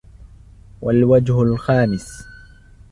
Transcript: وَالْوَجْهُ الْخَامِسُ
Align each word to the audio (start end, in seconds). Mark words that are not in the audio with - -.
وَالْوَجْهُ 0.81 1.41
الْخَامِسُ 1.41 2.23